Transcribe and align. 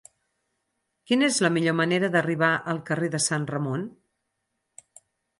Quina 1.09 1.25
és 1.25 1.35
la 1.45 1.49
millor 1.57 1.75
manera 1.79 2.09
d'arribar 2.15 2.49
al 2.73 2.79
carrer 2.87 3.09
de 3.15 3.19
Sant 3.27 3.45
Ramon? 3.51 3.83